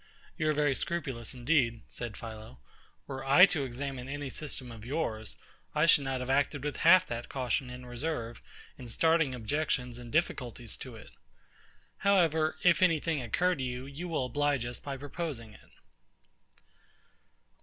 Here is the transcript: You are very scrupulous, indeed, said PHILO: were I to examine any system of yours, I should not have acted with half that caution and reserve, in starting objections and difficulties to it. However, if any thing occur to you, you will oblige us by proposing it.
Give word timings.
You 0.35 0.49
are 0.49 0.53
very 0.53 0.73
scrupulous, 0.73 1.35
indeed, 1.35 1.83
said 1.87 2.17
PHILO: 2.17 2.57
were 3.05 3.23
I 3.23 3.45
to 3.45 3.63
examine 3.65 4.09
any 4.09 4.31
system 4.31 4.71
of 4.71 4.83
yours, 4.83 5.37
I 5.75 5.85
should 5.85 6.05
not 6.05 6.21
have 6.21 6.29
acted 6.31 6.63
with 6.63 6.77
half 6.77 7.05
that 7.05 7.29
caution 7.29 7.69
and 7.69 7.87
reserve, 7.87 8.41
in 8.79 8.87
starting 8.87 9.35
objections 9.35 9.99
and 9.99 10.11
difficulties 10.11 10.75
to 10.77 10.95
it. 10.95 11.11
However, 11.99 12.57
if 12.63 12.81
any 12.81 12.99
thing 12.99 13.21
occur 13.21 13.53
to 13.53 13.63
you, 13.63 13.85
you 13.85 14.07
will 14.07 14.25
oblige 14.25 14.65
us 14.65 14.79
by 14.79 14.97
proposing 14.97 15.53
it. 15.53 15.69